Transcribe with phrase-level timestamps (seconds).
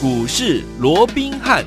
[0.00, 1.64] 股市罗宾汉。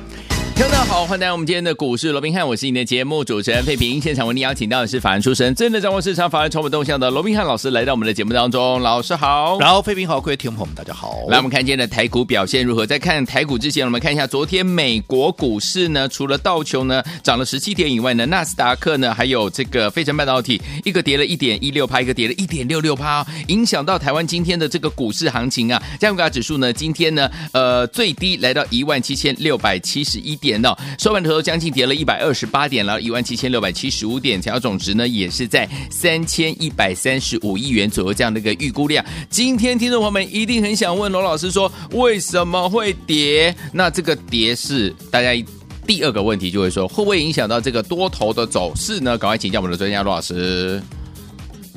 [0.54, 4.00] 大家好，欢迎来到我们今天的股市罗宾汉，我是你的节目主持人费平。
[4.00, 8.80] 现场为你邀请到的是法人出身、真的掌握市场法人传播动向的罗宾汉老师，来到我们的节目当中。
[8.80, 11.18] 老师好，然后费平好，各位听众朋友们，大家好。
[11.28, 12.86] 来，我们看今天的台股表现如何？
[12.86, 25.82] 在看台股之前，我们看一下昨天美国股市呢，除了道琼呢涨了十七点以外呢，纳斯达克呢，还有这个费城半导体，一个跌了一点一六趴，一个跌了一点六六趴，影响到台湾今天的这个股市行情啊。
[25.98, 31.22] 加权指数呢，今天呢，呃，最低来到一万七千六百七十一点哦，收盘。
[31.22, 39.04] 头将近跌了一百二十八点了，一万七千六百七十五点，成交总值呢也是在三千一百三十五亿元左右这样的一个预估量。
[39.30, 43.54] 今天听众朋友们一定很想问罗老师说，为什么会跌？
[43.72, 45.32] 那这个跌是大家
[45.86, 49.16] 第二个问题就会说，会不会影响到这个多头的走势呢？
[49.16, 50.82] 赶快请教我们的专家罗老师。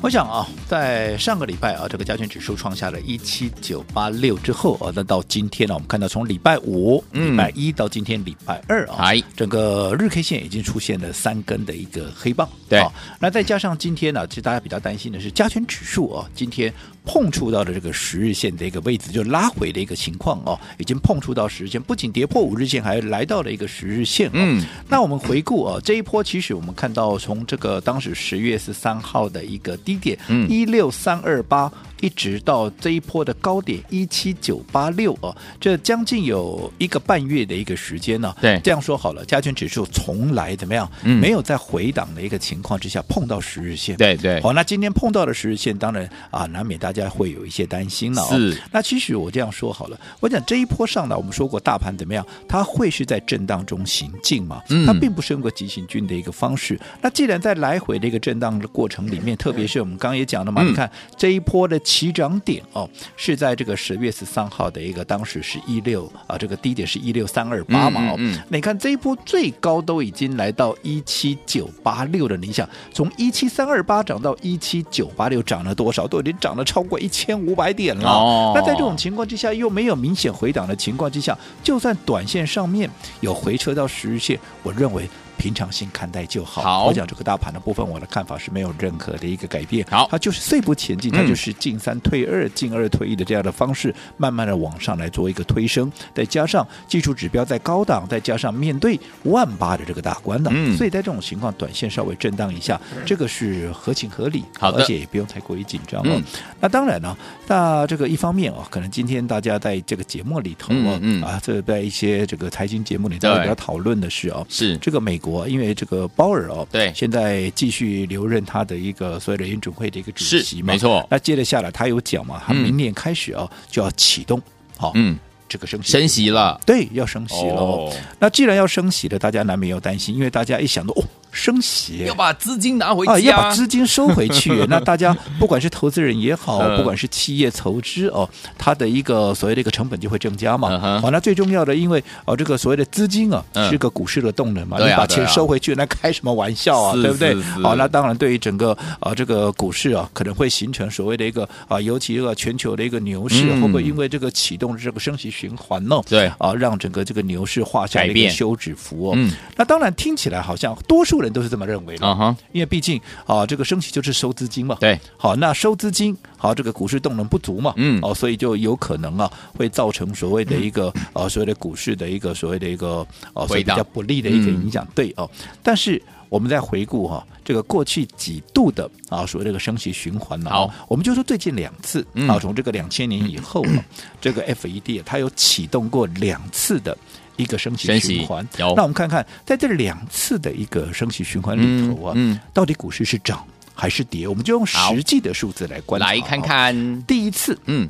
[0.02, 12.46] 我想啊，在上个礼拜啊，这个加权指数创下了一七九八六之后啊，那到今天呢，我们看到从礼拜五、礼拜一到今天礼拜二啊，嗯、整个日 K 线已经出现了三根的一个黑棒。
[12.68, 12.84] 对，
[13.18, 16.72] 那再加上今天呢，其实大家比较担心的是加权指数啊，今天
[17.06, 24.28] 碰触到的这个十日线的一个位置，就拉回的一个情况哦，已经碰触到十日线，不仅跌破五日线，还来到了一个十日线。
[24.34, 31.72] 嗯，那我们回顾啊，这一波其实我们看到从这个当时十月十三号的一个低点，嗯，一六三二八。
[32.00, 38.34] 一直到这一波的高点一七九八六哦，这将近有一个半月的一个时间呢。
[38.40, 40.90] 对，这样说好了，加权指数从来怎么样？
[41.04, 43.96] 嗯，没有在回档的一个情况之下碰到十日线。
[43.96, 44.40] 对对。
[44.42, 48.22] 好，那今天碰到了十日线，当然啊，难免大家会有一些担心了。
[48.28, 48.60] 是。
[48.70, 52.24] 那其实我这样说好了，我讲这一波上来，我们说过大盘怎么样？
[52.46, 54.60] 它会是在震荡中行进嘛？
[54.68, 54.84] 嗯。
[54.84, 56.78] 它并不是用个急行军的一个方式。
[57.00, 61.80] 那既然在来回的一个震荡的过程里面，特别是我们刚刚也讲了嘛，你看这一波的。
[61.86, 76.08] 起涨点哦，是在这个十月十三号的一个当时是一六啊，这个低点是一六三二八嘛哦，嗯，你看这一波最高都已经来到一七九八六了，你想从一七三二八涨到一七九八六，涨了多少？
[76.08, 78.10] 都已经涨了超过一千五百点了。
[78.10, 82.90] 哦，那在这种情况之下，又没有明显回档的情况之下，就算短线上面
[83.20, 85.08] 有回撤到十日线，我认为。
[85.36, 86.62] 平常心看待就好。
[86.62, 89.86] 好，我讲这个大盘的部分，我的看法是没有任何的一个改变。
[89.90, 95.90] 好，它就是碎步前进，它就是进三退二、进二退一的这样的方式，慢慢的往上来做一个推升。
[96.14, 104.44] 再加上技术指标在高档，再加上面对万八的这个大关呢，嗯，所以在这种情况，短线稍微震荡一下，这个是合情合理。
[104.58, 106.22] 好的，而且也不用太过于紧张哦。
[106.60, 107.16] 那当然呢，
[107.46, 115.20] 那这个一方面哦，可能今天大家在这个节目里头啊，嗯啊，这在一些这个财经节目里，大家比较讨论的是哦，是这个美。
[115.30, 121.06] 国因为这个鲍尔哦，对，现在继续留任他的一个所谓的联准会的一个主席嘛，没错。
[121.10, 124.40] 那接着下来他有讲嘛，他明年开始哦就要启动，
[124.76, 127.56] 好，嗯，这个升息升息了，对，要升息了。
[127.56, 131.04] 哦，那既然要升息了，大家难免要担心，因为大家一想到哦。
[131.36, 134.50] 升息要把资金拿回去，啊，要把资金收回去。
[134.70, 138.26] 那大家不管是投资人也好，不管是企业投资哦，
[138.56, 140.98] 它的一个所谓的一个成本就会增加嘛。
[141.02, 144.78] 好，那最重要的，因为哦，这个所谓的资金啊，是个股市的动能嘛。
[144.78, 146.94] 你把钱收回去，那开什么玩笑啊？
[146.94, 147.34] 对不对？
[147.62, 156.00] 好，那当然对于整个啊这个股市啊，可能会形成所谓的一个啊，尤其一个全球的一个牛市，会不会因为这个启动这个升息循环呢？
[156.08, 159.12] 对啊，让整个这个牛市画下一个休止符哦。
[159.16, 161.25] 嗯，那当然听起来好像多数人。
[161.32, 162.34] 都是这么认为的，uh.
[162.52, 164.76] 因为毕竟啊，这个升息就是收资金嘛。
[164.80, 174.84] 对，好，那收资金，好，这个股市动能不足嘛，嗯，哦，所以就有可能啊，会造成所谓的一个、嗯、啊，所谓的股市的一个所谓的一个啊，所以比较不利的一个影响。
[174.84, 175.30] 嗯、对哦，
[175.62, 183.64] 但是我们再回顾哈、啊，这个过去几度的啊，所谓这个升息循环呢，好，我们就说最近两次啊，从这个两千年以后、
[184.20, 186.96] 这个 FED 它有启动过两次的。
[187.36, 194.26] 一个升息循环，那我们看看在这两次的一个升息循环里头啊，嗯嗯、到底股市是涨还是跌？
[194.26, 196.06] 我们就用实际的数字来观察。
[196.06, 197.88] 来看看，第一次，嗯，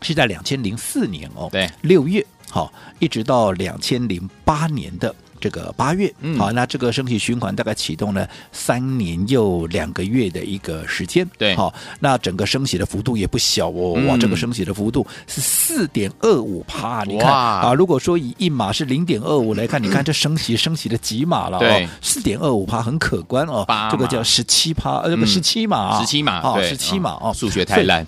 [0.00, 5.14] 是在两千零四年哦，对，六月，好，一直到两千零八年的。
[5.40, 17.28] 这个八月，嗯、好，那这个升息循环大概启动了三年又两个月的一个时间，对，好，那整个升息的幅度也不小哦，嗯、哇，这个升息的幅度是四点二五趴，你看。
[17.28, 28.06] 啊，如果说以一码是零点二五来看，你看这升息升息的几码了，对，四点二五趴很可观哦，这个叫十七趴，呃，不十七码，十七码，哦，十七码哦，数学太烂，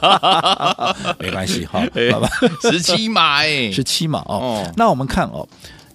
[1.18, 1.80] 没关系哈，
[2.12, 2.28] 好吧，
[2.62, 4.72] 十七码哎，十七码哦，哦。
[4.76, 5.46] 那我们看哦。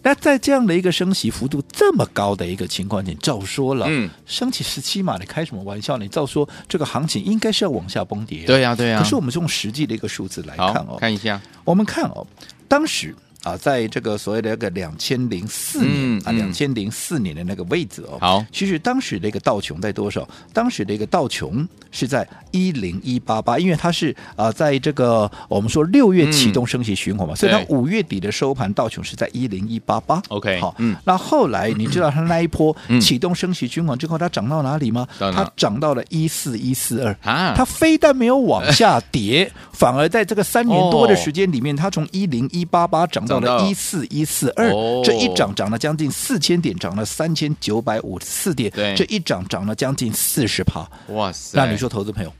[0.06, 5.98] 那在这样的一个升息幅度这么高的一个情况，你照说了，嗯，升起十七码，你开什么玩笑？
[5.98, 8.46] 你照说这个行情应该是要往下崩跌。
[8.46, 9.02] 对呀、啊，对呀、啊。
[9.02, 12.28] 可是我们用实际的一个数字来看哦，看一下，我们看哦，
[12.68, 13.16] 当时。
[13.46, 20.28] 啊，在这个所谓的那个两千零四年、嗯、啊，两千零四年的那个位置哦，好，其实当时的一个道琼在多少？
[20.52, 30.20] 当时的一个道琼是在一零一八八，因为它是啊，在这个我们说六月启动升息循环嘛，嗯、所以它五月底的收盘道琼是在一零一八八。
[30.30, 35.08] OK，好，嗯，那后来你知道它那一波启动升息循环之后，它涨到哪里吗？
[35.20, 43.35] 嗯、它涨到了一四一四二啊，它非但没有往下跌， 反而在这个三年多的时间里面，它从一零一八八涨到。
[43.42, 44.72] 涨了一四一四二，
[45.04, 51.58] 这一涨涨了将近四千点，涨了三千九百五十四点，这一涨涨了将近四十趴，哇塞！
[51.58, 52.32] 那你说，投资朋友？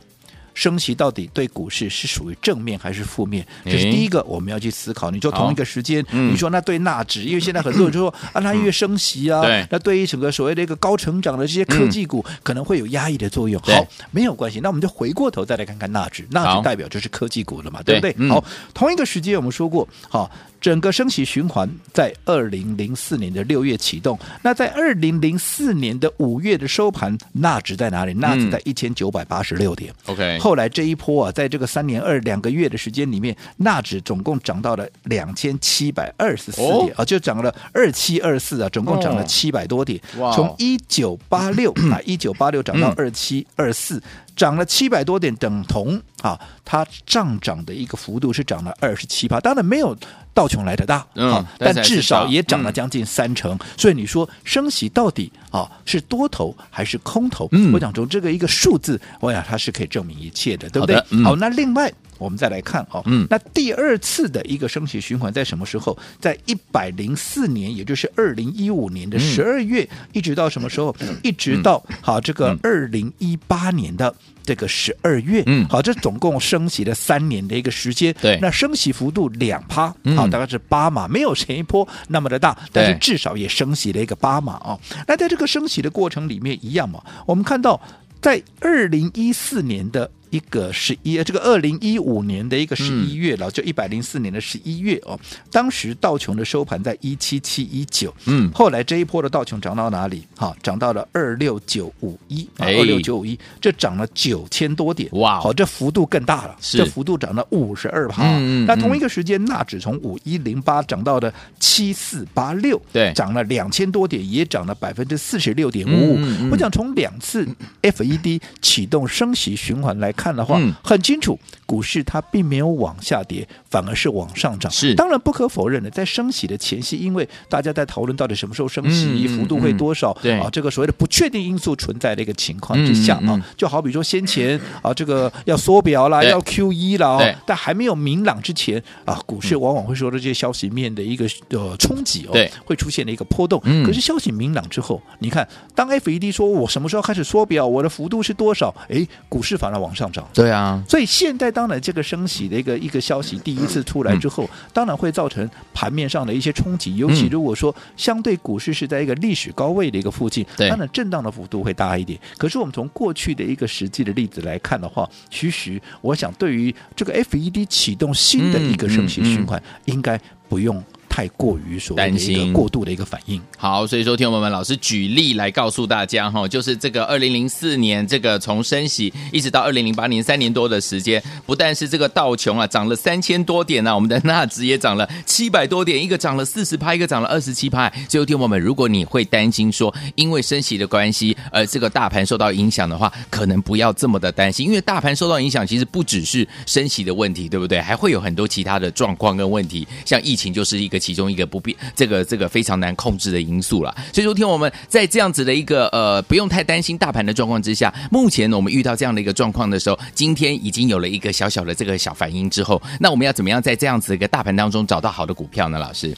[0.56, 3.46] 升息到底对股市是属于正面还是负面？
[3.66, 5.12] 这是第一个我们要去思考。
[5.12, 13.62] 你说同一个时间，你说那对纳指，因为现在很多人就说啊，它越升息啊，那对于整个所谓的一个高成长的这些科技股，可能会有压抑的作用。
[13.62, 18.30] 好，没有关系，那我们就回过头再来看看纳指，纳指代表就是科技股了嘛，对不对？
[18.30, 18.44] 好，
[18.74, 20.32] 同一个时间我们说过，好，
[20.62, 28.14] 整个升息循环在二零零四年的六月启动，那在二零零四年的五月的收盘，纳指在哪里？
[28.14, 29.94] 纳指在一千九百八十六点。
[30.06, 30.40] OK。
[30.46, 40.00] 后来这一波啊，在这个三年二两个月的时间里面，纳指总共涨到了两千七百二十四点啊，就涨了二七二四啊，总共涨了七百多点。
[40.36, 44.00] 从一九八六 啊，一九八六涨到二七二四，
[44.36, 49.40] 涨了七百多点，等同啊，它上涨的一个幅度是涨了二十七趴。
[49.40, 49.98] 当然没有
[50.36, 53.58] 道琼来的大啊，但至少也涨了将近三成。
[53.76, 57.50] 所以你说升息到底啊是多头还是空头？
[57.74, 60.70] 我讲从这个一个数字，我想它是可以证明一切的。
[60.70, 60.96] 对不对？
[61.24, 65.98] 好，那另外我们再来看哦，嗯，那第二次的一个升息循环在什么时候？
[66.20, 70.96] 在一百零四年，也就是二零一五年的十二月，嗯、一直到什么时候？
[71.24, 74.14] 一直到好这个二零一八年的
[74.44, 78.16] 这个十二月，嗯，好，这总共升息了三年的一个时间。
[78.22, 84.80] 对，那升息幅度两趴，好，大概是八码，没有前一波那么的大，但是至少也升息了一个八码哦。
[85.08, 87.82] 那在这个升息的过程里面一样嘛，我们看到
[88.22, 90.10] 在二零一四年的。
[90.36, 95.18] 一个十一，这个二零一五年的一个十一月了，嗯、就一百零四年的十一月哦。
[95.50, 100.28] 当时道琼的收盘在一七七一九，嗯，后来这一波的道琼涨到哪里？
[100.36, 108.24] 哈，涨到了二六九五一，二六九五一，这涨了九千多点，哇，好，这幅度更大了，是这幅度涨了五十二趴。
[108.26, 116.20] 嗯，那同一个时间，纳指从五一零八涨到了七四八六，对，涨了两千多点，也涨了百分之四十六点五五。
[116.52, 117.48] 我想从两次
[117.82, 120.25] FED 启动升息循环来看。
[120.26, 121.38] 看的话，很清楚，
[121.68, 124.72] 股市它并没有往下跌，反而是往上涨。
[124.72, 142.32] 是，当然不可否认的，在升息的前夕，因为大家在讨论到底什么时候升息，幅度会多少，对啊，这个所谓的不确定因素存在的一个情况之下啊，就好比说先前啊，这个要缩表啦，要 QE 啦，但还没有明朗之前啊，股市往往会受到这些消息面的一个呃冲击哦，
[142.66, 143.62] 会出现的一个波动。
[143.86, 148.74] 可是消息明朗之后，你看，当 FED 说我什么时候开始缩表，我的幅度是多少？
[148.90, 150.12] 哎，股市反而往上。
[150.34, 156.96] 对啊，所以现在当然这个升息的一个一个消息第一次出来之后，当然会造成盘面上的一些冲击。
[156.96, 162.20] 尤其如果说相对股市是在一个历史高位的一个附近，当然震荡的幅度会大一点。
[162.38, 170.84] 可是我们从过去的一个实际的例子来看的话，其实我想对于这个 FED 启动新的一个升息循环，应该不用。
[171.16, 173.42] 太过于所担心过度的一个反应。
[173.58, 187.90] 好，所以说听我们老师举例来告诉大家哈，就是这个二零零四年这个从升息一直到二零零八年三年多的时间，不但是这个道琼啊涨了三千多点呢、啊，我们的纳指也涨了七百多点，一个涨了四十趴，一个涨了二十七趴。
[188.10, 197.80] 最后听我们，如果你会担心说因为升息的关系而这个大盘受到影响的话，可能不要这么的担心，因为大盘受到影响其实不只是升息的问题，对不对？
[197.80, 201.00] 还会有很多其他的状况跟问题，像疫情就是一个。
[201.06, 215.78] 其中一个不必这个这个非常难控制的因素了，所以说听我们在这样子的一个呃不用太担心大盘的状况之下，目前呢我们遇到这样的一个状况的时候，今天已经有了一个小小的这个小反应之后，那我们要怎么样在这样子的一个大盘当中找到好的股票呢？
[215.78, 216.18] 老师，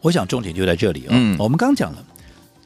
[0.00, 1.14] 我想重点就在这里啊、哦。
[1.14, 1.98] 嗯，我们刚讲了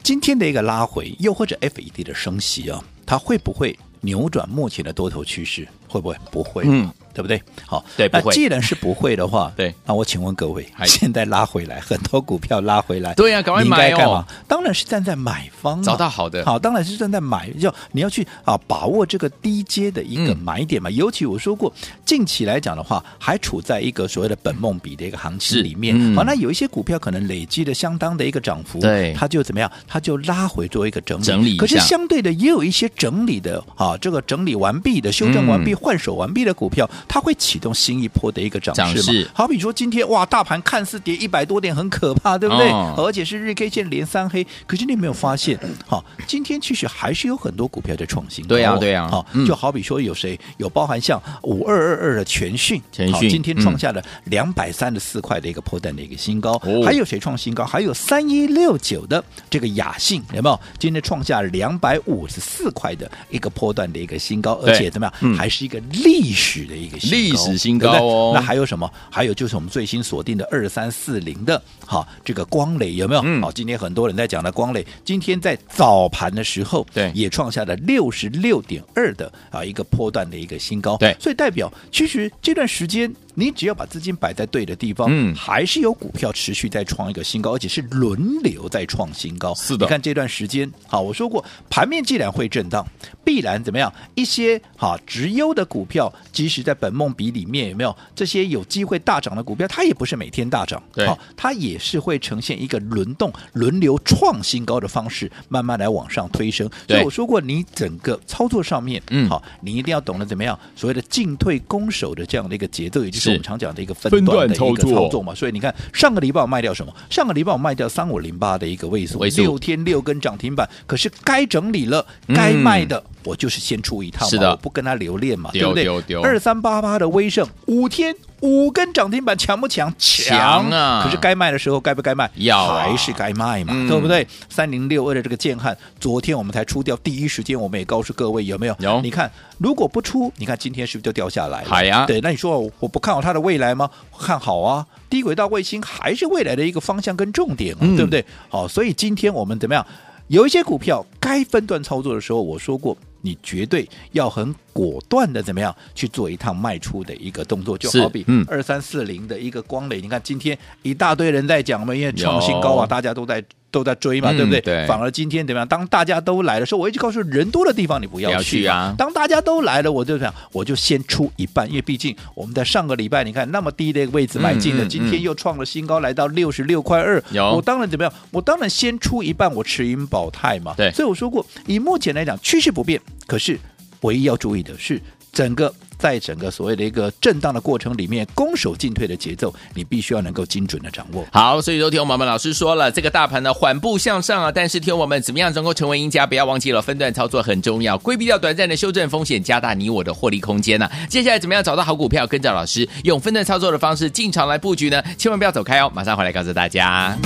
[0.03, 5.67] 今天的一个拉回，又或者 FED 的升息啊，它会不会扭转目前的多头趋势？
[5.89, 6.17] 会不会？
[6.31, 6.65] 不会。
[6.67, 6.91] 嗯。
[7.15, 7.41] 对不对？
[7.67, 14.25] 好，对，那既然是不会的话，对，那我请问各位，现在拉回来很多股票拉回来，对呀、啊，赶快买哦。
[14.49, 20.89] 当然是站在买方，找到好的，好，当然是站在买，要你要去啊，把握这个低阶的一个买点嘛。
[20.91, 21.73] 嗯、尤其我说过，
[22.05, 25.95] 近期来讲的话，还处在一个所谓的本梦比的一个行情里面。
[26.15, 29.71] 好、嗯，那有一些股票可能累积的相当的一个涨幅，对，它就怎么样？
[29.87, 31.25] 它就拉回做一个整理。
[31.25, 31.57] 整理。
[31.57, 39.03] 可是相对的，也有一些整理的啊，这个整理完毕的、修正完毕、嗯、换手完毕的股票，它会启动新一波的一个涨势嘛。
[39.03, 42.69] 势好比说今天哇，大盘看似跌一百多点，很可怕，对不对？
[42.71, 48.49] 哦、而且是日 K 线连三黑，可是你有没有发现，好， 今天其实还是有很多股票在创新高。
[48.49, 49.09] 对呀、啊，对呀。
[49.09, 56.53] 好，就好比说有谁有包含像五二二二的全讯，全讯今天创下了两百三十四块的一个波段的一个新高。
[56.65, 57.65] 哦、还有谁创新高？
[57.65, 60.61] 还有三一六九的这个雅信，有没有？
[60.79, 65.15] 今天创下两百五十四块的一个波段的一个新高，而且怎么样？
[65.21, 68.33] 嗯、还是一个历史的一个历史新高哦。
[68.35, 68.91] 那还有什么？
[69.11, 73.21] 还有就是我们最新锁定的二三四零的，好，这个光磊有没有？
[73.21, 83.13] 好、嗯，今天很多人在讲的光磊，今天在早盘的时候，对，也创下了六十六点二的啊一个波段的一个新高，对，所以代表其实这段时间。
[83.35, 89.55] 你只要把资金摆在对的地方，嗯，还是有股票持续在创一个新高，而且是轮流在创新高。
[89.55, 92.87] 是的，你看这段时间，好，我说过，盘面既然会震荡，
[93.25, 93.93] 必然怎么样？
[94.15, 106.69] 一些哈直优的股票，即使在本梦比里面有没有这些有机会大涨的股票，它也不是每天大涨，对，好，它也是会呈现一个轮动、轮流创新高的方式，慢慢来往上推升。
[106.87, 113.22] 所以我说过，你整个操作上面，嗯，好，你一定要懂得怎么样，所谓的进退攻守的这样的一个节奏，也就是。
[113.23, 116.93] 是我们常讲的一个分段的一个操作嘛，所以你看上个礼拜我卖掉什么？
[117.11, 120.69] 上个礼拜我卖掉三五零八的一个位数，六天六根涨停板。
[120.87, 126.17] 可是该整理了，该卖的我就是先出一趟嘛，是的，我不跟他留恋嘛，对不对？
[126.23, 129.93] 二三八八的威盛五天五根涨停板强不强？
[129.99, 131.01] 强啊！
[131.03, 132.31] 可是该卖的时候该不该卖？
[132.35, 134.27] 要还是该卖嘛，对不对？
[134.49, 138.77] 三零六二的这个建汉，昨天我们才出掉，第一时间我们也告诉各位有没有？
[138.81, 139.01] 有。
[139.01, 142.07] 你看如果不出，你看今天是不是就掉下来了？
[142.07, 143.89] 对，那你说我不看好它的未来吗？
[144.19, 144.87] 看好啊！
[145.09, 148.25] 低轨道卫星还是未来的一个方向跟重点，嗯、对不对？
[148.49, 149.87] 好，所以今天我们怎么样？
[150.29, 163.43] 有一些股票该分段操作的时候，我说过，你绝对要很果断的怎么样去做一趟卖出的一个动作，就好比二三四零的一个光磊，你看今天一大堆人在讲嘛，因为创新高啊，大家都在。
[163.73, 164.61] 都在追嘛，对不对？
[164.61, 164.87] 对。
[164.87, 165.67] 反而今天怎么样？
[165.67, 168.95] 当大家都来的时候，我一直告诉人多的地方你不要去，啊。
[168.99, 177.25] 当大家都来了，我就想，我就先出一半，因为毕竟我们在上个礼拜你看那么低的一个位置买进的，嗯嗯嗯、今天又创了新高，来到六十六块二。
[177.31, 177.55] 有。
[177.57, 178.13] 我当然怎么样？
[178.31, 180.75] 我当然先出一半，我持盈保泰嘛。
[180.77, 180.93] 对。
[180.93, 183.01] 所以我说过，以目前来讲，趋势不变。
[183.33, 183.59] 可是
[184.03, 185.01] 唯一要注意的是，
[185.33, 185.73] 整个。
[185.97, 191.25] 在整个所谓的一个震荡的过程里面，攻守进退的节奏，你必须要能够精准的掌握。
[191.31, 196.27] 好，所以昨天我们老师说了，这个大盘呢缓步向上啊，但是听我们怎么样能够成为赢家？
[196.27, 205.01] 不要忘记了分段操作很重要，规避掉短暂的修正风险，加大你我的获利空间呢、接下来怎么样找到好股票，跟着老师用分段操作的方式进场来布局呢？
[205.17, 207.17] 千万不要走开哦，马上回来告诉大家。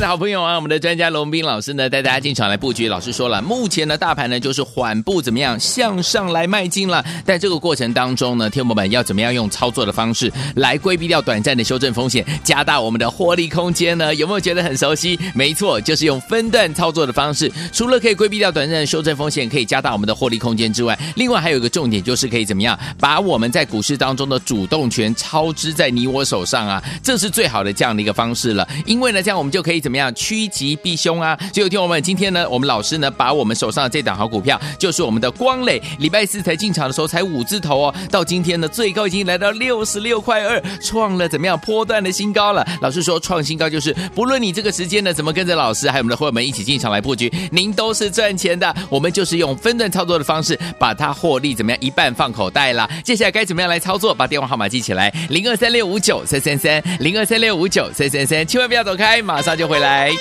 [0.00, 2.88] 的好朋友啊，我们的专家龙斌老师呢，带大家进场来布局。
[2.88, 7.04] 老师说了，目前的大盘呢就是缓步怎么样向上来迈进了。
[7.24, 14.12] 在这个过程当中呢，天友们要怎么样用操作的方式来规避掉短暂的修正风险，加大我们的获利空间呢？
[14.16, 15.18] 有没有觉得很熟悉？
[15.34, 17.50] 没错，就是用分段操作的方式。
[17.72, 26.82] 除了可以规避掉短暂的修正风险，可以加大我们的获利空间之外，另外还有一个重点就是可以怎么样把我们在股市当中的主动权操之在你我手上啊？
[27.02, 28.68] 这是最好的这样的一个方式了。
[28.84, 29.62] 因为呢，这样我们就。
[29.68, 31.34] 可以怎么样趋吉避凶啊？
[31.50, 42.62] 所以有听我们今天呢，我们老师呢，把我们手上的这档好股票，就是我们的光磊，礼拜四才进场的时候才五字头哦，到今天呢，最高已经来到六十六块二，创了怎么样波段的新高了？
[42.82, 48.74] 老师说创新高就是不论你这个时间呢，怎么跟着老师还有我们的伙伴们一起进场来布局，您都是赚钱的。
[48.90, 52.86] 我们就是用分段操作的方式，把它获利怎么样一半放口袋了。
[53.02, 54.14] 接下来该怎么样来操作？
[54.14, 59.68] 把电话号码记起来：零二三六五九三三三，零二三六五九三三三，千万不要走开，马上就。
[59.68, 60.12] 回来。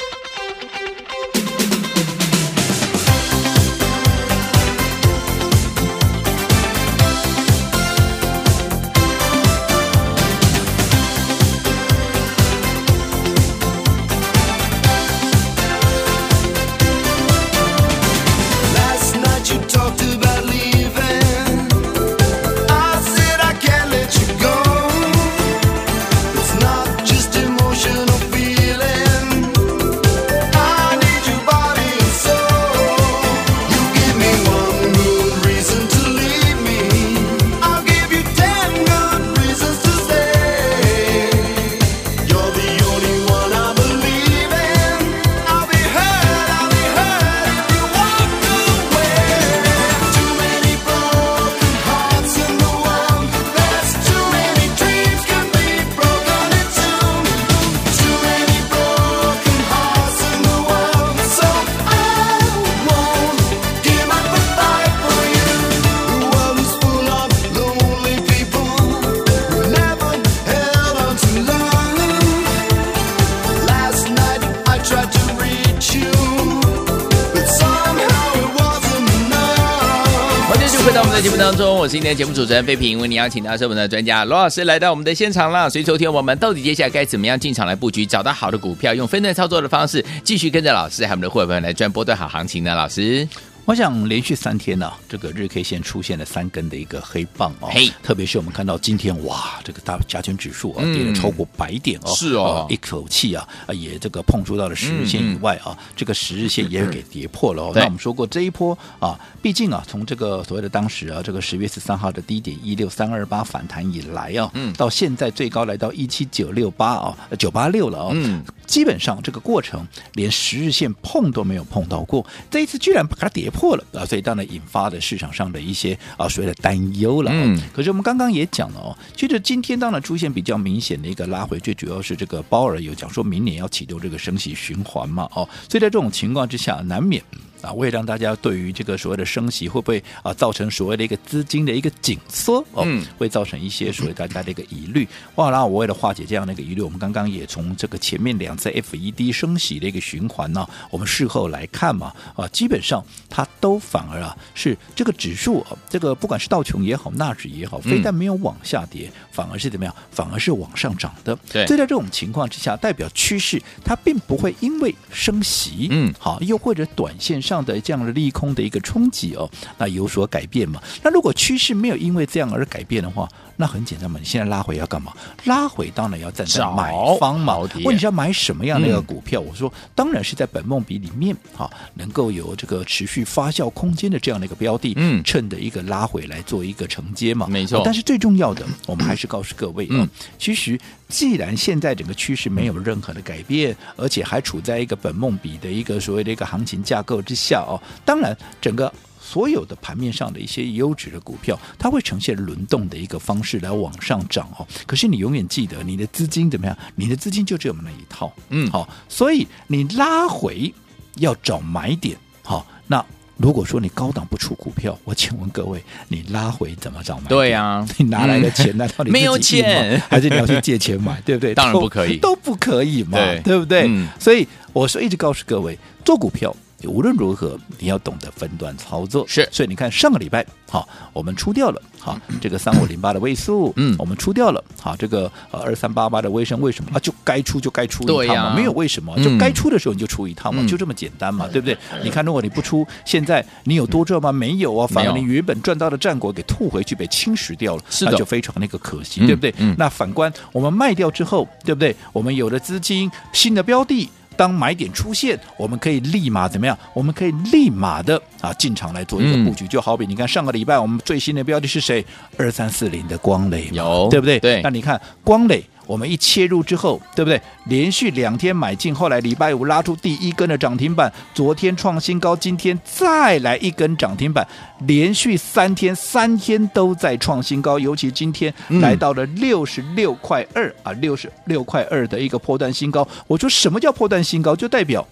[80.98, 85.70] 在我们的节目当中，我是今天的节目主持人费平，为你邀请到是我们的专家罗老师来到我们的现场了。
[85.70, 92.74] 所以昨天我们到底接下来该怎么样进场来布局，找到好的股票，用分段操作的方式，继续跟着老师还有我们的会员来赚波段好行情呢？
[92.74, 93.30] 老师。
[93.68, 97.92] 我想连续三天呢、啊，这个日 K 线出现了三根的一个黑棒哦，嘿。
[98.02, 124.48] 特别是我们看到今天哇，这个大加权指数啊、嗯、跌了超过百点哦，是哦，呃、一口气啊也这个碰触到了十日线以外啊，嗯、这个十日线也给跌破了那我们说过这一波啊，毕竟啊从这个所谓的当时啊这个十月十三号的低点一六三二八反弹以来啊，嗯，到现在最高来到一七九六八啊九八六了啊，嗯，基本上这个过程连十日线碰都没有碰到过，这一次居然把它跌破了啊，所以当然。
[124.48, 127.30] 引发的市场上的一些啊所谓的担忧了。
[127.34, 137.22] 嗯，可是我们刚刚也讲了哦，其实今天当然出现比较明显的一个拉回，最主要是这个鲍尔有讲说明年要启动这个升息循环嘛，哦，所以在这种情况之下，难免。
[137.62, 145.08] 啊，为了让大家对于这个所谓的升息会不会啊造成所谓的一个资金的一个紧缩哦，嗯、会造成一些所谓大家的一个疑虑。
[145.36, 159.96] 哇，那我为了化解这样的一个疑虑，我们刚刚也从这个前面两次 FED 升息的一个循环呢，我们事后来看嘛，啊，基本上它都反而啊是这个指数，这个不管是道琼也好，纳指也好，非但没有往下跌，嗯、反而是怎么样？
[160.12, 161.36] 反而是往上涨的。
[161.52, 167.42] 对，所以在这种情况之下，代表趋势它并不会因为升息，嗯，好，又或者短线。
[167.48, 170.82] 上的这样的利空的一个冲击哦，那有所改变嘛？
[171.02, 173.28] 那如果趋势没有因为这样而改变的话，
[173.58, 174.18] 那很简单嘛。
[174.20, 175.12] 你现在拉回要干嘛？
[175.44, 177.58] 拉回当然要站在买方嘛。
[177.84, 179.42] 问你要买什么样的一个股票？
[179.42, 187.48] 嗯、我说当然是在本梦比里面哈，能够有这个持续发酵空间的这样的一个标的，嗯，趁的一个拉回来做一个承接嘛。
[187.50, 187.82] 没错。
[187.84, 190.80] 但是最重要的，我们还是告诉各位啊，嗯、其实
[191.10, 197.82] 既然现在整个趋势没有任何的改变，而且还处在一个本梦比的一个所谓的一个行情架构之下哦。
[198.06, 198.94] 当然，整个
[199.30, 204.66] 所有的盘面上的一些优质的股票，它会呈现轮动的一个方式来往上涨哦。
[204.86, 206.78] 可是你永远记得，你的资金怎么样？
[206.96, 210.74] 你的资金就只有那一套，嗯，好，所以你拉回
[211.16, 212.66] 要找买点，好。
[212.88, 217.28] 那如果说你高档不出股票，我请问各位，你拉回怎么找买？
[217.28, 221.20] 对呀、啊，你拿来的钱难道你、嗯、没有钱， 还是你要去借钱买？
[221.28, 221.54] 对不对？
[221.54, 223.88] 当然不可以，都，都不可以嘛，对，对不对？
[223.90, 226.56] 嗯、所以我说一直告诉各位，做股票。
[226.84, 229.26] 无论如何，你要懂得分段操作。
[229.28, 237.00] 是，所以你看上个礼拜，好，我们出掉了，好，这个三五零八的位数，嗯，我们出掉了，好，这个呃二三八八的微升，为什么啊？
[237.00, 241.76] 就该出就该出一趟嘛，没有为什么，就该出的时候你就出一趟嘛，就这么简单嘛，对不对？
[242.04, 244.32] 你看，如果你不出，现在你有多赚吗？
[244.32, 249.52] 没有啊，反而你原本赚到的战果给吐回去，被侵蚀掉了，那就非常那个可惜，对不对？
[249.78, 251.96] 那反观我们卖掉之后，对不对？
[252.14, 254.10] 我们有了资金，新的标的。
[254.38, 256.78] 当买点出现，我们可以立马怎么样？
[256.94, 262.06] 我们可以立马的啊进场来做一个布局，嗯、就好比你看上个礼拜我们最新的标的是谁？
[262.38, 264.40] 二三四零的光磊，有对不对？
[264.40, 264.62] 对。
[264.62, 265.62] 那你看光磊。
[265.88, 267.42] 我们一切入之后，对不对？
[267.66, 274.48] 连续两天买进，后来礼拜五拉出第一根的涨停板，昨天创新高，今天再来一根涨停板，
[274.82, 283.08] 连续三天三天都在创新高，尤其今天来到了六十六块二啊，六十六块二的一个破断新高。
[283.26, 284.56] 我说什么叫破断新高？
[284.56, 285.08] 就代表。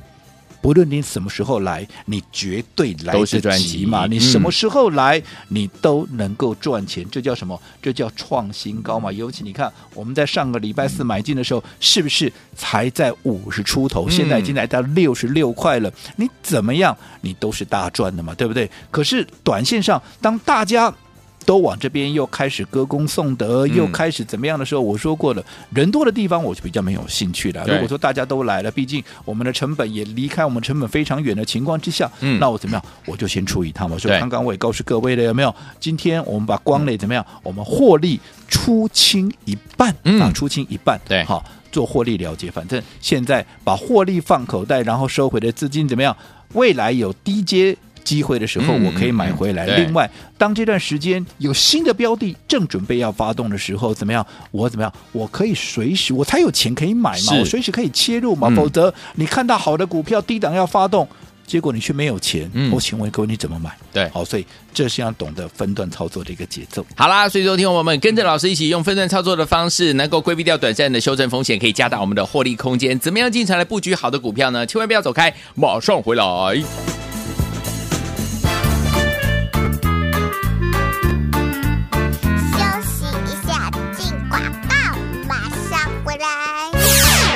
[0.66, 4.08] 不论你什么时候来，你绝对来得及嘛。
[4.08, 7.06] 你什么时候来，你都能够赚钱。
[7.12, 7.62] 这叫什么？
[7.84, 9.12] 这叫创新高嘛。
[9.12, 14.10] 尤其你看，我们在上个礼拜四买进的时候，是不是才在五十出头？
[14.10, 15.94] 现在已经来到六十六块了。
[16.16, 18.68] 你怎么样，你都是大赚的嘛，对不对？
[18.90, 20.92] 可是短线上，当大家
[21.46, 27.64] 都往这边又开始歌功颂德，又开始怎么样的时候，我说过了，人多的地方我就比较没有兴趣了。
[27.68, 32.84] 如果说大家都来了，毕竟我们的成本也离开我们成本非常远的情况之下，那我怎么样？
[33.06, 33.96] 我就先出一趟嘛。
[33.98, 35.54] 所以刚刚我也告诉各位了，有没有？
[35.80, 37.24] 今天我们把光磊怎么样？
[37.44, 41.00] 我们获利出清一半啊，出清一半。
[41.08, 42.50] 对，好做获利了结。
[42.50, 46.16] 反正现在把获利放口袋，然后收回的资金怎么样？
[46.54, 47.78] 未来有低阶。
[48.06, 49.66] 机会的时候，我可以买回来。
[49.66, 54.26] 嗯、另外，当这段时间有新的标的正准备要发动的时候，怎么样？
[54.52, 54.94] 我怎么样？
[55.12, 58.48] 我可以随时，我才有钱可以买嘛，我随时可以切入嘛。
[58.50, 61.06] 嗯、否则，你看到好的股票低档要发动，
[61.48, 63.76] 结果你却没有钱，嗯、我请问各位你怎么买？
[63.92, 66.86] 对，好，所以这是要懂得分段操作的一个节奏。
[66.96, 72.98] 好啦，所以说听我们跟着老师一起用分段操作的方式，能够规避掉短暂的修正风险，可以加大我们的获利空间。
[73.00, 74.66] 怎么样进场来布局好的股票呢？
[74.66, 76.95] 千万不要走开，马上回来。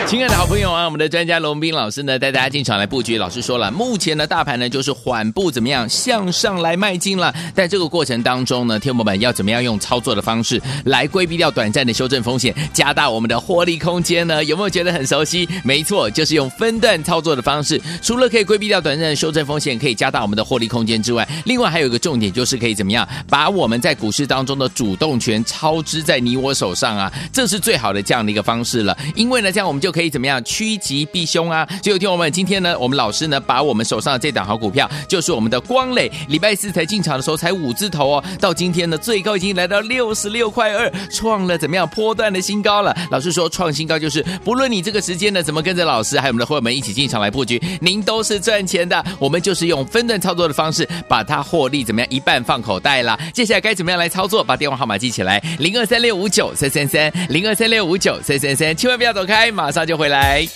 [0.09, 3.19] 亲爱的好朋友啊，我们的专家龙斌老师呢，带大家进场来布局。
[3.19, 7.31] 老师说了，目前的大盘呢就是缓步怎么样向上来迈进了。
[7.53, 14.43] 在这个过程当中呢，天魔们要怎么样用操作的方式来规避掉短暂的修正风险，加大我们的获利空间呢？
[14.43, 15.47] 有没有觉得很熟悉？
[15.63, 17.79] 没错，就是用分段操作的方式。
[18.01, 28.97] 除了可以规避掉短暂的修正风险，可以加大我们的获利空间之外，另外还有一个重点就是可以怎么样把我们在股市当中的主动权操之在你我手上啊，这是最好的这样的一个方式了。
[29.13, 29.98] 因为呢，这样我们就可以。
[29.99, 31.67] 可以怎么样趋吉避凶啊？
[31.83, 42.95] 所以有听我们今天呢，我们老师呢，把我们手上的这档好股票，就是我们的光磊，礼拜四才进场的时候才五字头哦，到今天呢，最高已经来到六十六块二，创了怎么样波段的新高了？
[43.11, 49.03] 老师说创新高就是不论你这个时间呢，怎么跟着老师还有我们的伙伴们一起进场来布局，您都是赚钱的。
[49.19, 53.19] 我们就是用分段操作的方式，把它获利怎么样一半放口袋了。
[53.33, 54.41] 接下来该怎么样来操作？
[54.41, 59.88] 把电话号码记起来，零二三六五九三三三，零二三六五九三三三，千万不要走开，马上。
[59.89, 60.47] 就回来。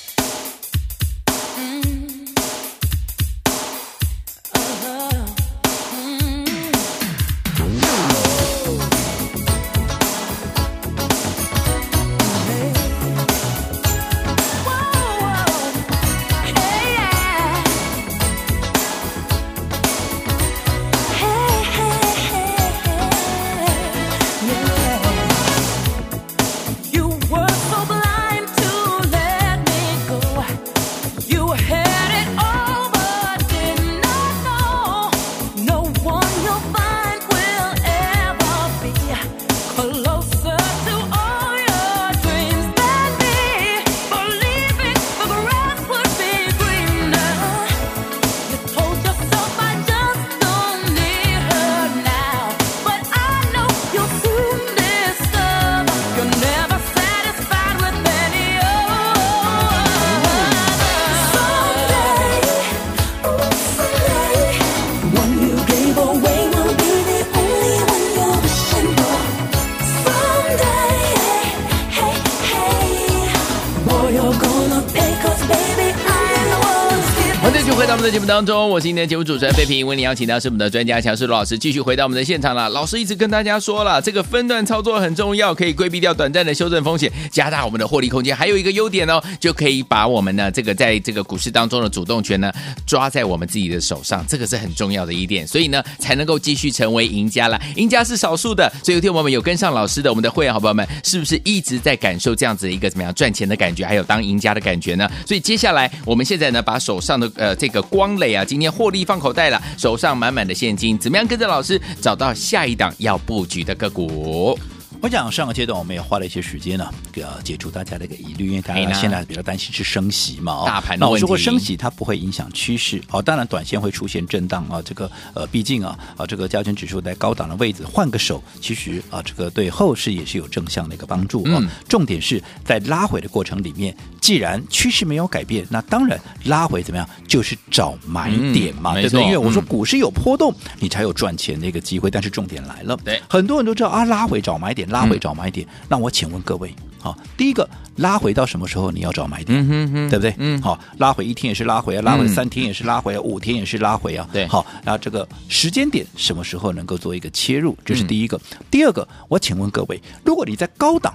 [77.76, 82.70] 回到我们的节目当中，我是今天节目主持人费平，为你邀请到是我们的专家强势罗老师，继续回到我们的现场了。
[82.70, 88.36] 老师一直跟大家说了，这个分段操作很重要，可以规避掉短暂的修正风险，加大我们的获利空间。
[88.36, 92.52] 还有一个优点哦，就可以把我们呢这个在这个股市当中的主动权呢
[92.86, 97.60] 抓在我们自己的手上，这个是很重要的一点，所以呢才能够继续成为赢家了。
[97.76, 105.10] 赢家是少数的，所以有天我们有跟上老师的我们的会员好朋友们，是不是一直在感受这样子一个怎么样赚钱的感觉，还有当赢家的感觉呢？
[105.26, 107.82] 所以接下来我们现在呢把手上的呃这个。
[107.84, 114.58] 光磊啊，今天获利放口袋了，手上满满的现金，怎么样跟着老师找到下一档要布局的个股？
[115.04, 131.62] 我讲上个阶段我们也花了一些时间呢，呃，解除大家的一个疑虑，因为大家现在比较担心是升息嘛，哦，大盘那我说过升息它不会影响趋势，好，当然短线会出现震荡啊，这个呃，毕竟啊啊，这个加权指数在高档的位置换个手，其实啊，这个对后市也是有正向的一个帮助啊。
[131.90, 139.24] 重点是在拉回的过程里面，既然趋势没有改变，那当然拉回怎么样，就是找买点嘛，对不对？
[139.26, 142.10] 因为我说股市有波动，你才有赚钱的一个机会。
[142.10, 144.88] 但是重点来了，对，很多人都知道啊，拉回找买点。
[144.94, 149.60] 拉回找买点，那我请问各位，好，第一个拉回到什么时候你要找买点？
[149.60, 150.36] 嗯哼哼，对不对？
[150.38, 154.30] 嗯，好，拉回一天也是拉回啊，拉回三天也是拉回啊，五天也是拉回啊。
[154.32, 157.76] 对，好，那这个时间点什么时候能够做一个切入？
[157.84, 158.40] 这是第一个。
[158.70, 161.14] 第二个，我请问各位，如果你在高档。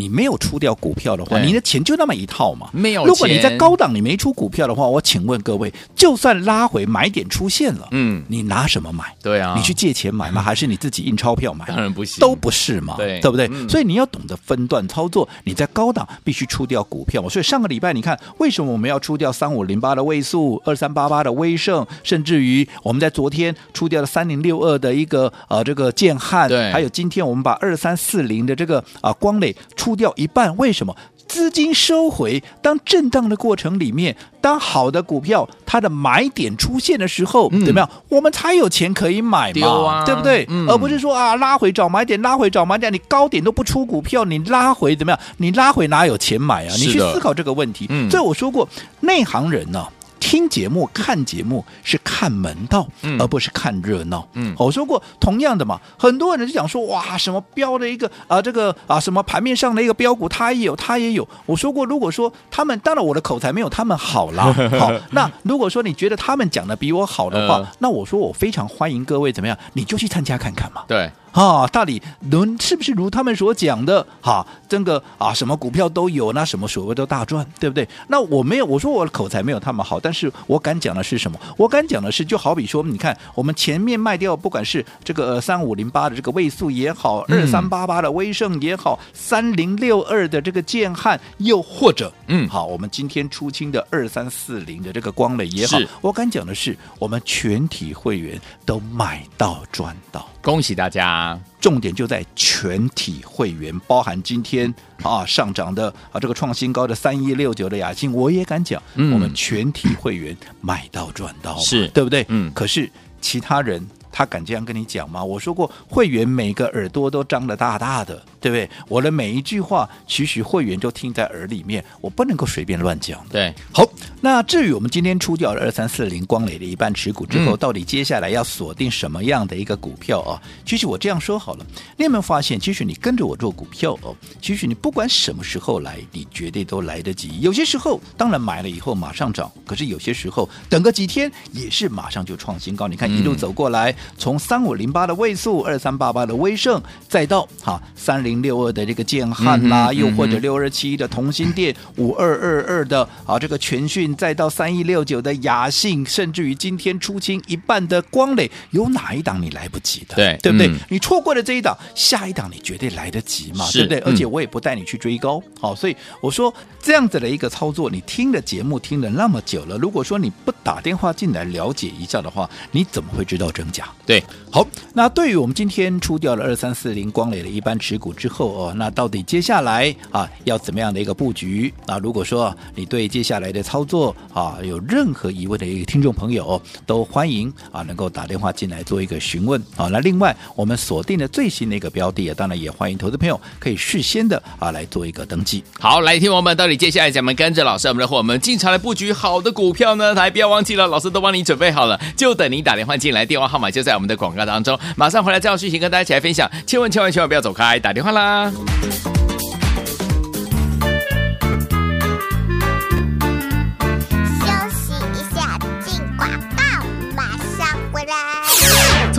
[0.00, 2.70] 你没有出掉股票的话，你的钱就那么一套嘛？
[2.72, 3.04] 没有。
[3.04, 9.04] 如果你在高档你没出股票的话，我请问各位，就算拉回买点出现了，嗯，你拿什么买？
[9.22, 10.40] 对啊，你去借钱买吗？
[10.48, 11.66] 还是你自己印钞票买？
[11.66, 13.46] 当然不行，都不是嘛，对，对不对？
[13.68, 15.28] 所以你要懂得分段操作。
[15.44, 17.28] 你在高档必须出掉股票嘛。
[17.28, 29.89] 所以上个礼拜你看，为什么我们要出掉三五零八的位数，二三八八的威盛，甚至于我们在昨天出掉了三零六二的一个呃这个建汉，对，还有今天我们把二三四零的这个啊光磊出。
[29.90, 30.94] 出掉一半，为什么？
[31.26, 37.88] 资金收回，当震荡的过程里面，当好的股票它的买点出现的时候，嗯、怎么样？
[38.08, 40.46] 我们才有钱可以买嘛，啊、对不对？
[40.48, 45.20] 嗯、而不是说啊，拉回找买点，拉回找买点，你高点都不出股票，你拉回怎么样？
[45.38, 46.74] 你拉回哪有钱买啊？
[46.76, 47.86] 你去思考这个问题。
[47.90, 48.68] 嗯、所以我说过，
[49.00, 49.90] 内行人呢、啊。
[50.20, 54.28] 听节目、看节目是看门道，嗯、而不是看热闹。
[54.34, 61.26] 嗯，我说过，同样的嘛，很多人就讲说，哇，什么标的一个啊，这个啊，什么盘面上的一个标股，他也有，他也有。
[61.46, 64.52] 我说过，如果说他们，当然我的口才没有他们好啦。
[64.78, 70.82] 好，那如果说你觉得他们讲的比我好的话，呃、那我说我非常欢迎各位怎么样，你就去参加看看嘛。
[70.86, 71.10] 对。
[71.32, 74.46] 啊，到底能是不是如他们所讲的哈？
[74.68, 77.88] 这个啊，什么股票都有，那什么所谓的大赚，对不对？
[78.08, 81.38] 那我没有，我说我的口才没有他们好，但是我敢讲的是什么？
[81.56, 100.28] 我敢讲的是，就好比说，你看我们前面卖掉，不管是这个三五零八的这个位数也好，二三八八的威盛也好，三零六二的这个建汉，又或者嗯，好，我们今天出清的二三四零的这个光磊也好，我敢讲的是，我们全体会员都买到赚到。
[100.42, 101.38] 恭喜大家！
[101.60, 104.72] 重点就在全体会员，包含今天
[105.02, 112.24] 啊上涨的啊这个创新高的三一六九的雅信，我也敢讲，嗯、我们全体会员买到赚到，是对不对？
[112.28, 112.50] 嗯。
[112.54, 115.22] 可是其他人他敢这样跟你讲吗？
[115.22, 118.24] 我说过，会员每个耳朵都张得大大的。
[118.40, 118.68] 对不对？
[118.88, 123.24] 我的每一句话，其实会员都听在耳里面，我不能够随便乱讲。
[123.28, 123.84] 对，好，
[124.20, 130.40] 那至于我们今天出掉了二三四零光磊的一半持股之后，嗯、到底接下来要锁定什么样的一个股票啊？
[130.64, 131.66] 其实我这样说好了，
[131.98, 137.38] 你有没有发现，其实你跟着我做股票哦，其实你不管什么时候来，你绝对都来得及。
[137.40, 142.88] 有些时候，当然买了以后马上涨，可是有些时候等个几天也是马上就创新高。
[142.88, 148.29] 你看一路走过来，嗯、从三五零八的位数，二三八八的威盛，再到哈三零。
[148.30, 160.14] 零六二的这个建汉啦，嗯、又或者六二七一的同心电，五二二二的啊这个全讯，再到三一六九的雅信，甚至于今天出清一半的光磊，有哪一档你来不及的？
[160.14, 160.68] 对，对不对？
[160.68, 163.68] 嗯、你错过了这一档，下一档你绝对来得及嘛？
[163.72, 163.98] 对不对？
[163.98, 173.88] 嗯、而且我也不带你去追高，好，所以我说这样子的一个操作，你听的节目听了那么久了，如果说你不打电话进来了解一下的话，你怎么会知道真假？
[174.06, 174.64] 对，好，
[174.94, 178.14] 那对于我们今天出掉了二三四零光磊的一般持股。
[178.20, 181.72] 之后哦，那到底接下来啊要怎么样的一个布局？
[181.86, 189.86] 那如果说你对接下来的操作啊有任何疑问的一个听众朋友，都欢迎啊能够打电话进来做一个询问啊。
[189.86, 195.64] 那另外我们锁定的最新的一个标的，当然也欢迎投资朋友可以事先的啊来做一个登记。
[195.78, 200.12] 好，来听我们到底接下来怎么跟着老师我们的伙伴们进场来布局好的股票呢？
[200.12, 204.78] 来不要忘记了，老师都帮你准备好了，就等你打电话进来，电话号码就在我们的广告当中。
[204.94, 208.09] 马上回来这样讯息跟大家一起来分享，千万千万千万不要走开，打电话。
[208.12, 208.50] 啦！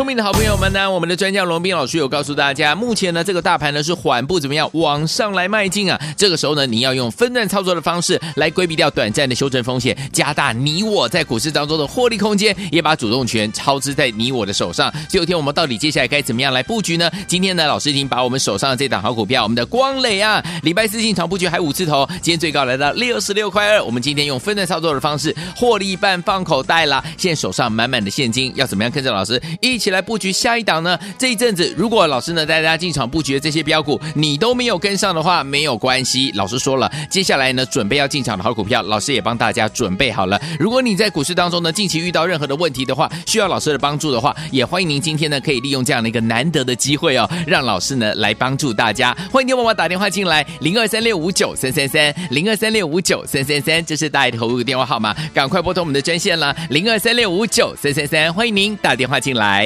[0.02, 6.02] 聪明的好朋友们呢，我们的专家罗宾老师有告诉大家，目前呢这个大盘呢是缓步怎么样往上来迈进啊？
[6.18, 14.92] 这个时候呢，你要用分段操作的方式来规避掉短暂的修正风险，加大你我在股市当中的获利空间，也把主动权操之在你我的手上。
[15.08, 17.08] 最后天我们到底接下来该怎么样来布局呢？
[17.28, 23.84] 今天呢，老师已经把我们手上的这档好股票，我们的光磊啊，礼拜四进场布局还五字头，今天最高来到六十六块二。
[23.84, 30.98] 我们今天用分段操作的方式获利一半放口袋啦，现在手上满满的现金，要怎么样跟着老师一起来布局下一档呢？
[31.18, 36.32] 这一阵子，如果老师呢带大家进场布局的这些标股，你都没有跟上的话，没有关系。
[36.36, 40.42] 老师说了，接下来呢，准备要进场的好股票，老师也帮大家准备好了。
[40.60, 49.16] 如果你在股市当中呢，近期遇到任何的问题的话，需要老师的帮助的话，也欢迎您今天呢可以利用这样的一个难得的机会哦，让老师呢来帮助大家。
[49.32, 59.66] 欢迎你帮忙打电话进来，零二三六五九三三三，零二三六五九三三三，这是大爱投入的电话号码，赶快拨通我们的专线了，零二三六五九三三三，欢迎您打电话进来。